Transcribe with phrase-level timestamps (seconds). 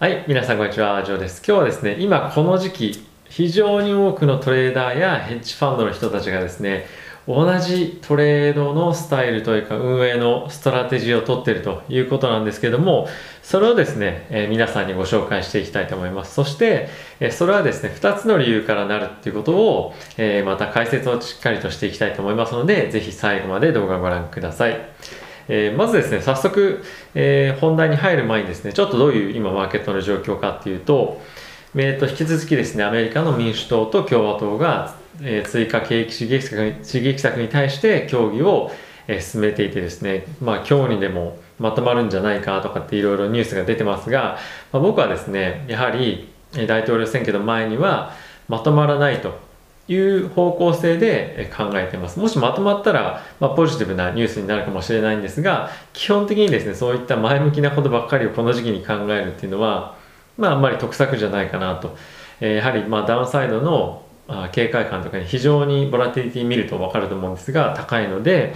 [0.00, 1.40] はい、皆さんこんにちは、ジョーです。
[1.46, 6.86] 今日はですね、今この時期、非常に多くのトレーダーやヘッジファンドの人たちがですね、
[7.28, 13.06] 同じトレードのスタイルというか運営のストラテジーをとっているということなんですけども、
[13.44, 16.34] それをですね、えー皆さんにご紹介していきたいと思います。
[16.34, 16.88] そして、
[17.20, 24.76] えーそれはですね、2つの理由からなるっていうことを、えーまた解説をしっかりとしていきたいと思いますので、ぜひ最後まで動画をご覧ください。
[25.48, 26.82] えーまずですね、早速、
[27.14, 31.20] えー本題に入る前にですね、ちょっとどういう今マーケットの状況かっていうと、
[31.74, 38.70] えー、と引き続きですね、アメリカの民主党と共和党が、えー追加景気刺激策刺激策に対して協議を、
[39.06, 44.38] えー進めていてですね、まあ、今日にでもまとまるんじゃないかとかっていろいろニュースが出てますが、
[44.72, 46.28] まあ、僕はですね、やはり
[46.66, 48.12] 大統領選挙の前には
[48.48, 49.43] まとまらないと
[49.86, 52.18] いう方向性で考えてます。
[52.18, 59.96] もしまとまったら、まあ、ポジティブなニュースになるかもしれないんですが、基本的にですね、そういった前向きなことばっかりをこの時期に考えるっていうのは、
[60.38, 61.96] まあ、あんまり得策じゃないかなと。
[62.40, 64.02] えーやはり、まあ、ダウンサイドの
[64.52, 68.54] 警戒感とかに非常にボラティリティ見ると分かると思うんですが、高いので、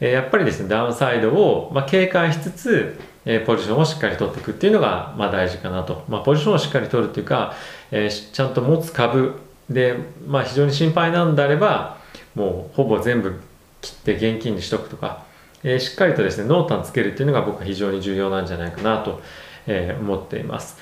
[0.00, 6.04] えやっぱりですね、ダウンサイドを、まあ、警戒しつつ、えポジションをしっかり取っていくっていうのが、まあ、大事かなと。
[6.08, 7.54] まあ、ポジションをしっかり取るっていうか、
[7.90, 9.34] えーちゃんと持つ株
[9.70, 11.98] で、まあ、非常に心配なんであれば、
[12.34, 13.40] もうほぼ全部
[13.80, 15.24] 切って現金にしとくとか、
[15.62, 19.20] えーしっかりとですね、濃淡つけるっていうのが僕は非常に重要なんじゃないかなと、
[19.66, 20.76] え思っています。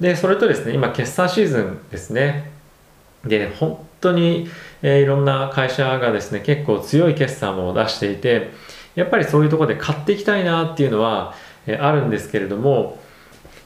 [0.00, 2.50] で、それとですね、今決算シーズンですね。
[3.24, 4.48] で、本当に、
[4.82, 8.50] えーいろんな会社がですね、結構強い決算を出していて、
[8.94, 11.34] やっぱりそういうとこで買っていきたいなっていうのは、
[11.66, 12.98] えーあるんですけれども、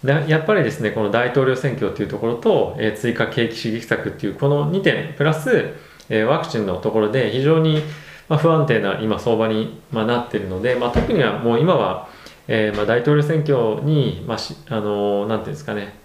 [0.03, 5.75] やっぱりですね、この大統領選挙というところと、えー追加景気刺激策っていうこの2点、プラス、
[6.09, 7.83] えーワクチンのところで非常に、
[8.29, 12.09] まあ、不安定な今相場に、まあ、なっているので、まあ、特にはもう今は、
[12.49, 16.00] えーまあ、大統領選挙に、まあしあのなんていうんですかね、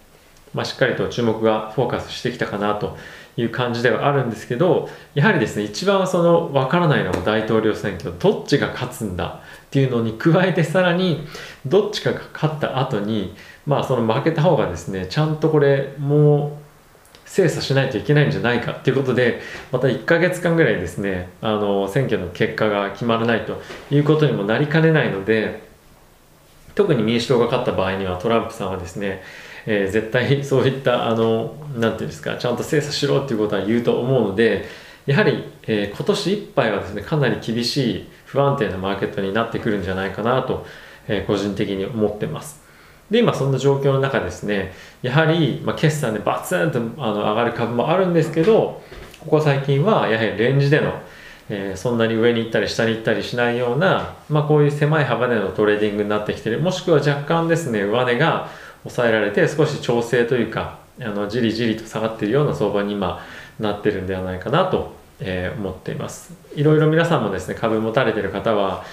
[0.56, 2.98] まあ、しっかりと注目がフォーカスしてきたかなと
[3.38, 11.28] いう感じではあるんですけどやはりですね一番その分からないのは大統領選挙どっちが勝つんだっていうのに加えてさらに
[11.66, 19.42] どっちかが勝った後にまあその負けた方がですねちゃんとこれもう精査しないといけないんじゃないかっていうことで
[19.74, 23.62] また1ヶ月間ぐらいですねあの選挙の結果が決まらないと
[23.92, 25.66] いうことにもなりかねないので
[26.76, 29.24] 特に民主党が勝った場合にはトランプさんはですね、
[29.66, 34.66] えー絶対 そういったあのなんていうんですかちゃんと精査しろっていうことは言うと思うので
[35.06, 40.66] やはり、えー今年いっぱいはですねかなり厳しい不安定なマーケットになってくるんじゃないかなと、
[41.08, 42.64] えー個人的に思ってます。
[43.10, 48.82] で今そんな状況の中ですねやはり、まあ、決算でバツンとあの上がる株もあるんですけど
[49.20, 50.92] ここ最近はやはりレンジでの
[51.48, 58.50] えーそんなに上に行ったり下に行ったりしないような、まあ、こういう狭い幅でのトレーディングになってきてるもしくは若干ですね上値が
[58.86, 63.20] 抑えられて少し調整というかあのじりじりと下がっているような相場に今
[63.60, 66.34] なってるんではないかなと、えー思っています。
[66.56, 68.84] いろいろ皆さんもですね株持たれてる方は、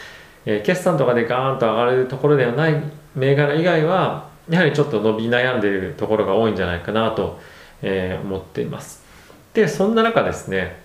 [0.46, 2.82] えー決算とかでガーンと上がるところではない
[3.14, 7.40] 銘柄以外はやはりちょっと伸び悩んでいるところが多いんじゃないかなと、
[7.82, 9.02] えー思っています。
[9.54, 10.80] でそんな中ですね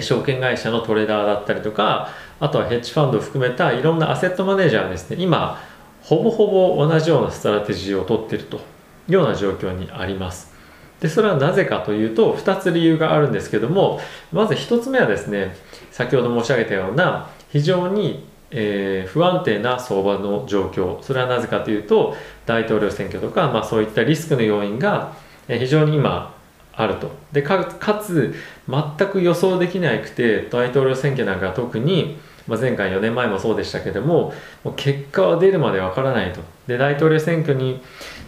[0.00, 2.08] 証券会社のトレーダーだったりとか
[2.40, 5.62] あとはヘッジファンドを含めたいろんなアセットマネージャーですね今
[6.06, 8.60] ほぼほぼ同じようなストラテジーをとっているとい
[9.08, 10.54] うような状況にあります。
[11.00, 14.00] でそれはなぜかというと2つ理由があるんですけども
[14.32, 15.54] まず1つ目はですね
[15.90, 21.02] 先ほど申し上げたような非常にえー不安定な相場の状況。
[21.02, 22.14] それはなぜかというと
[22.46, 25.12] 大統領選挙とか、まあ、そういったリスクの要因が
[25.48, 26.36] 非常に今
[26.72, 27.10] あると。
[27.32, 27.64] でか
[28.00, 28.32] つ
[28.68, 36.40] 全く予想できなくて大統領選挙なんか特に、まあ、前回4年前もそうでしたけどももう結果は出るまでわからないと。
[36.66, 37.80] で大統領選挙に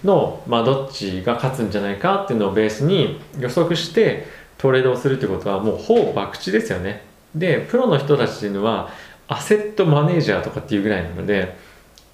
[0.05, 4.27] の、まあ、どっちが勝つんじゃないかっていうのをベースに予測して
[4.59, 7.03] トレードをするってことはもうほぼ博打ですよね。
[7.35, 8.91] でプロの人たちっていうのは
[9.29, 11.57] アセットマネージャーとかっていうぐらいなので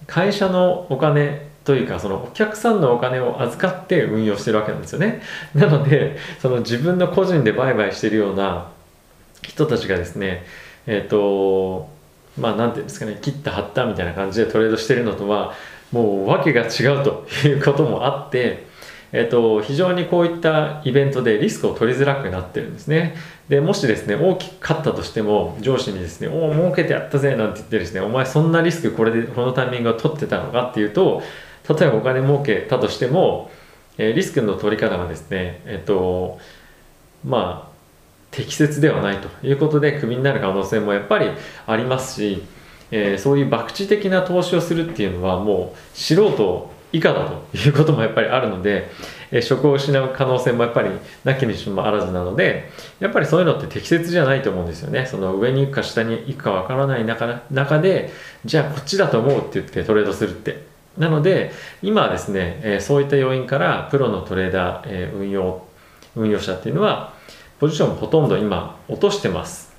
[0.06, 5.22] 会社のお金というかそのお客さんのお金を預かって運用してるわけなんですよね。
[5.54, 8.70] なのでその自分の個人で売買してるような
[9.42, 10.44] 人たちがですね
[10.86, 11.88] えっ、と
[12.38, 15.54] まあなんていうんですかね切った貼ったみたいな感じでトレードしてるのとは
[15.92, 18.72] もう訳が違うということもあって
[19.16, 23.14] えっと、非常にこういったイベントでリスクを取りづらくなってるんですね。
[23.48, 30.64] で、もしですね、大きく勝ったとしても、上司にですね、おお、儲けてやったぜなんて言ってですね、お前そんなリスクこれで、このタイミングを取ってたのか？
[30.64, 31.22] っていうと、
[31.68, 33.52] 例えばお金儲けたとしても、
[33.98, 36.40] えリスクの取り方がですね、えっと、
[37.24, 37.73] まあ、
[38.34, 41.30] 適切ではないということで、クビになる可能性もやっぱり
[41.66, 42.42] ありますし、
[42.90, 48.90] えーそういう博打的な投資をするっていうのはもう素人以下だということもやっぱりあるので、
[49.32, 50.90] え職を失う可能性もやっぱり
[51.24, 52.70] なきにしもあらずなので
[53.00, 55.06] やっぱりそういうのって適切じゃないと思うんですよね。
[55.06, 58.12] その上に行くか下に行くかわからない中中で
[58.44, 60.74] じゃあこっちだと思うって言ってトレードするって。
[60.98, 61.50] なので
[61.82, 65.66] 今はですね、えそういった要因からプロのトレーダー、え運用
[66.14, 67.13] 運用者っていうのは
[67.58, 69.72] ポジションをほとんど今落としてます。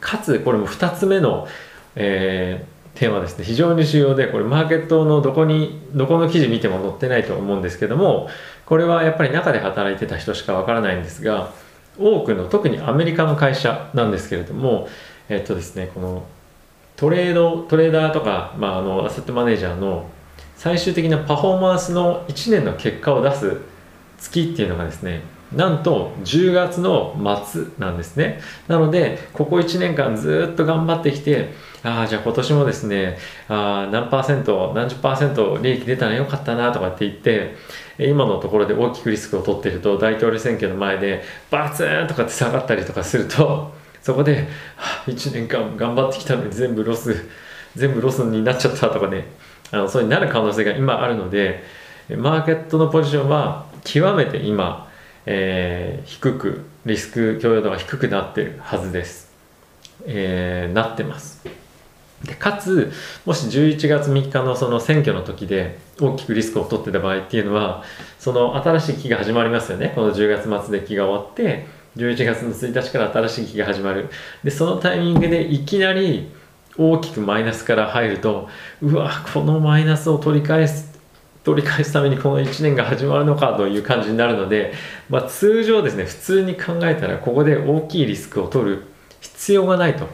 [0.00, 1.48] かつこれも2つ目の、
[1.96, 3.44] えーテーマですね。
[3.44, 8.28] 非常に重要でこれマーケットのどこにどこの記事見ても載ってないと思うんですけども
[8.66, 11.52] これはやっぱり中で働いてた人しかわからないんですが
[11.98, 14.88] 多くの特にアメリカの会社なんですけれども
[15.28, 16.26] えっとですねこの
[16.96, 20.10] トレードトレーダーとか、まあ、あのアセットマネージャーの
[20.56, 23.62] 最終的なパフォーマンスの1年の結果を出す
[24.18, 28.40] 月っていうのがですねなんと10月の末なんですね。
[28.68, 31.52] なのでここ1年間ずっと頑張ってきて
[31.82, 33.18] ああじゃあ今年もですね
[33.48, 37.56] あ何パーセント何十パーセント利益出たらよかったなとかって言って
[37.98, 47.28] 今のところで大きくリスクを取ってると大統領選挙の前でバツンとかって下がったりとかするとそこで、はあ、1年間頑張ってきたのに全部ロス
[47.74, 49.26] 全部ロスになっちゃったとかね
[49.70, 51.62] あのそうになる可能性が今あるので
[52.08, 54.89] マーケットのポジションは極めて今
[55.26, 59.32] えー、低くリスク許容度が低くなってるはずです、
[60.06, 61.42] えー、なってます。
[62.24, 62.92] でかつ
[63.24, 67.82] もし11月3日のその選挙の時で大きくリスクを取ってた場合っていうのは
[68.18, 69.92] その新しい期が始まりますよね。
[69.94, 71.66] この10月末で期が終わって
[71.96, 74.10] 11月の1日から新しい期が始まる。
[74.44, 76.30] でそのタイミングでいきなり
[76.76, 78.48] 大きくマイナスから入ると
[78.80, 80.89] うわこのマイナスを取り返す
[81.44, 84.74] 取り返すためにこの1年が始まるのかという感じになるので、
[85.08, 88.84] まあ、通常ですね普通に考えたらここで大きいリスクを取る
[89.20, 90.06] 必要がないと。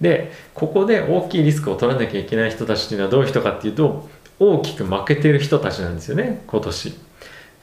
[0.00, 4.08] でここで大きいリスクを取らなきゃいけない人たちっていうのはどういう人かっていうと
[4.40, 6.94] 大きく負けてる人たちなんですよね今年。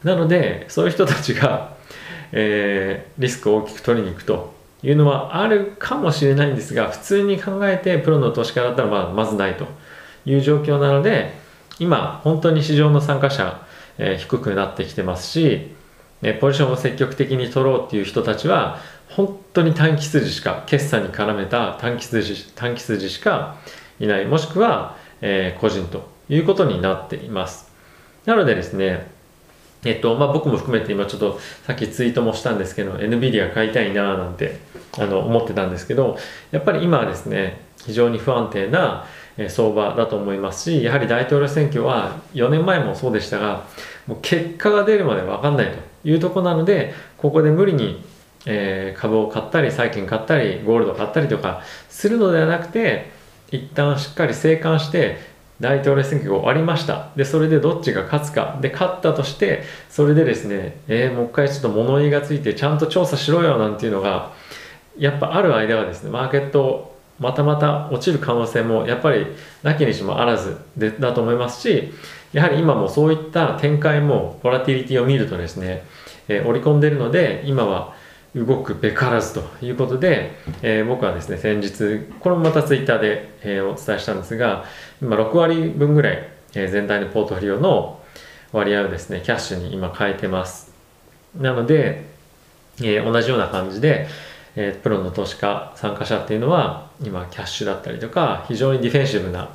[0.04, 1.76] なのでそういう人たちが、
[2.32, 9.68] えー、リスクを大きく取りに行くというのはあるかもしれないんですが普通に考えてプロの投資家だったらまあまずないと
[10.26, 11.41] いう状況なので
[11.82, 13.60] 今本当に市場の参加者、
[13.98, 15.72] えー、低くなってきてますし、
[16.22, 18.78] ね、ポジションを積極的に取ろうっていう人たちは
[19.10, 23.58] 本当に短期筋しか決算に絡めた短期筋短期筋しか
[24.00, 24.28] いない。
[24.28, 27.72] もしくは、えー、個人ということになっています。
[28.26, 29.10] なのでですね
[29.84, 34.60] えっとまあ、僕も含めて今ちょっとさっきツイートもしたんですけど NVIDIA 買いたいななんて
[35.00, 36.20] あの思ってたんですけど
[36.52, 39.06] やっぱり今はですね非常に不安定な
[39.50, 43.66] 相場だと思いますしやはり大統領選挙は4年前もそうでしたが
[44.08, 48.04] もう結果が出るまで分かんないというとこなのでここで無理に、
[48.46, 53.12] え、株を買ったり債券買ったりゴールド買ったりとかするのではなくて
[53.52, 55.32] 一旦しっかり静観して
[55.62, 57.10] 大統領選挙が終わりました。
[57.16, 58.58] でそれでどっちが勝つか。
[58.62, 64.34] で勝ったとしてそれでですね、えー、もう一回ちょっと物言いがついてちゃんと調査しろよなんていうのが
[64.98, 66.91] やっぱある間はですねマーケット
[67.22, 69.28] またまた落ちる可能性もやっぱり
[69.62, 71.94] なきにしもあらずでだと思いますし
[72.34, 75.84] やはり今もそういった展開もボラティリティを見るとですね、
[76.28, 77.94] えー、織り込んでるので今は
[78.34, 80.32] 動くべからずということで、
[80.64, 84.66] えー、僕はですね先日これもまたツイッターで、えー、お伝えしたんですが
[85.02, 88.02] 今6割分ぐらい、え全体のポートフォリオの
[88.52, 90.72] 割合をですねキャッシュに今変えてます。
[91.38, 92.06] なので、
[92.82, 94.08] え同じような感じで
[94.56, 99.50] えー、プロの投資家参加者っていうのは今キャッシュだったりとか非常にディフェンシブな、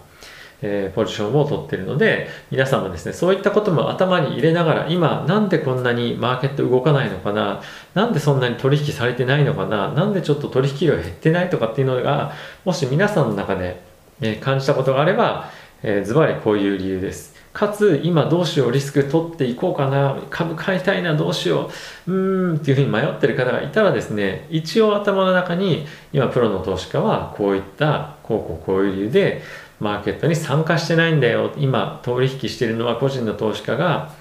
[0.63, 7.61] えー、ポジションを取ってるので皆さんもですねそういったことも頭に入れながら今なんでこんなにマーケット動かないのかな
[7.95, 12.33] なんでそんなに取引されてないのかななんでちょっと取引量減ってないとかっていうのが
[12.65, 13.81] もし皆さんの中で、
[14.21, 15.51] えー、感じたことがあれば、
[15.83, 17.36] えー、ズバリこういう理由です。
[17.57, 21.71] かつ今どうしようリスク取っていこうかな株買いたいなどうしよ
[22.07, 29.43] ううーんっていうふうに迷ってる方がいたらですね一応頭の中に今プロの投資家はこういったこうこうこういう理由で
[29.81, 34.13] マーケットに参加してないんだよ今取引してるのは個人の投資家が、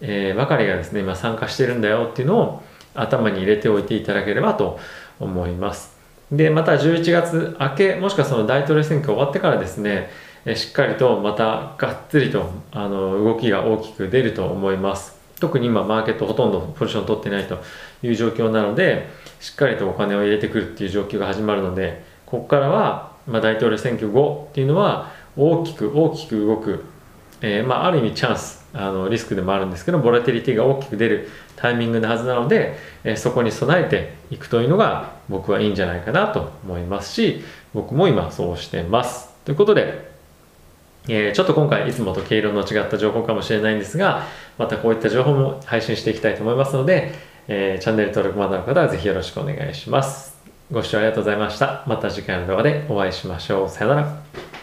[0.00, 2.62] えー、ばかりがですね今参加してるんだよっていうのを
[2.94, 4.78] 頭に入れておいていただければと
[5.18, 5.94] 思います。
[6.32, 10.08] でまた11月明けもしくはその大統領選挙終わってからですね
[10.54, 15.20] しっかりとまたがっつりとあの動きが大きく出ると思います。
[15.40, 17.58] 特に今マーケットほとんどポジション取ってないと
[18.02, 19.08] いう状況なので
[19.40, 26.84] しっかりとお金を入れてくるっていう状況が始まるのでここからは、ま、大統領選挙後っていうのは大きく大きく動く、
[27.40, 37.42] えー、まあ、ある意味チャンスあのリスクでもあるんですけどボラティリティが大きく出るタイミングのはずなので、えー、そこに備えていくというのが僕はいいんじゃないかなと思いますし
[37.72, 39.30] 僕も今そうしてます。
[39.44, 40.09] ということで
[41.08, 44.26] えーちょっと今回いつもと毛色の違った情報かもしれないんですが
[44.58, 47.12] またこういった情報も配信していきたいと思いますので、
[47.48, 50.38] えーチャンネル登録まだの方はぜひよろしくお願いします。
[50.70, 51.84] ご視聴ありがとうございました。
[51.86, 53.68] また次回の動画でお会いしましょう。
[53.68, 54.59] さよなら。